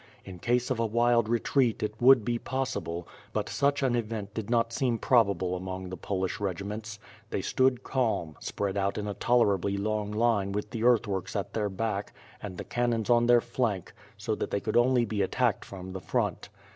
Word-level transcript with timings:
In 0.25 0.39
case 0.39 0.71
of 0.71 0.79
a 0.79 0.85
wild 0.87 1.29
retreat, 1.29 1.83
it 1.83 1.93
would 2.01 2.25
be 2.25 2.39
possible, 2.39 3.07
l)ut 3.35 3.47
such 3.47 3.83
an 3.83 3.95
event 3.95 4.33
did 4.33 4.49
not 4.49 4.73
seem 4.73 4.97
probable 4.97 5.55
among 5.55 5.89
the 5.89 5.95
Polish 5.95 6.39
regiments. 6.39 6.97
They 7.29 7.43
stood 7.43 7.83
calm, 7.83 8.35
spread 8.39 8.77
out 8.77 8.97
in 8.97 9.07
a 9.07 9.13
tolerably 9.13 9.77
long 9.77 10.09
line 10.09 10.53
with 10.53 10.71
the 10.71 10.83
earthworks 10.83 11.35
at 11.35 11.53
their 11.53 11.69
back 11.69 12.13
and 12.41 12.57
the 12.57 12.63
cannons 12.63 13.11
on 13.11 13.27
their 13.27 13.41
flank 13.41 13.93
so 14.17 14.33
that 14.33 14.49
they 14.49 14.59
could 14.59 14.73
be 14.73 14.79
only 14.79 15.21
attacked 15.21 15.63
from 15.65 15.93
the 15.93 16.01
front. 16.01 16.49